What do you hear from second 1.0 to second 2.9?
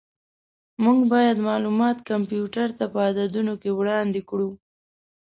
باید معلومات کمپیوټر ته